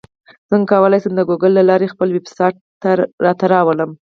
څنګه 0.49 0.69
کولی 0.79 0.99
شم 1.03 1.13
د 1.15 1.21
ګوګل 1.29 1.51
له 1.55 1.63
لارې 1.69 1.91
خپل 1.93 2.07
ویبسایټ 2.11 2.55
راته 3.25 3.45
راولم 3.53 3.91